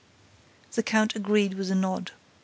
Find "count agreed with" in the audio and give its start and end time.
0.81-1.69